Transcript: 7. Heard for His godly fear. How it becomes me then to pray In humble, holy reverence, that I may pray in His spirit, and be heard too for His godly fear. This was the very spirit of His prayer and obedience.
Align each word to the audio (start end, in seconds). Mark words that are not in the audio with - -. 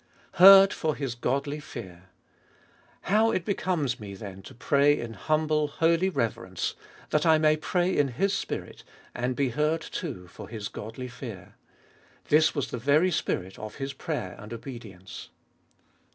7. 0.33 0.43
Heard 0.47 0.73
for 0.73 0.95
His 0.95 1.13
godly 1.13 1.59
fear. 1.59 2.05
How 3.03 3.29
it 3.29 3.45
becomes 3.45 3.99
me 3.99 4.15
then 4.15 4.41
to 4.41 4.55
pray 4.55 4.99
In 4.99 5.13
humble, 5.13 5.67
holy 5.67 6.09
reverence, 6.09 6.73
that 7.11 7.23
I 7.23 7.37
may 7.37 7.55
pray 7.55 7.95
in 7.95 8.07
His 8.07 8.33
spirit, 8.33 8.83
and 9.13 9.35
be 9.35 9.49
heard 9.49 9.81
too 9.81 10.25
for 10.27 10.49
His 10.49 10.69
godly 10.69 11.07
fear. 11.07 11.53
This 12.29 12.55
was 12.55 12.71
the 12.71 12.79
very 12.79 13.11
spirit 13.11 13.59
of 13.59 13.75
His 13.75 13.93
prayer 13.93 14.35
and 14.39 14.51
obedience. 14.51 15.29